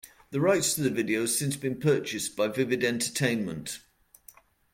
[0.31, 3.81] The rights to the video has since been purchased by Vivid Entertainment.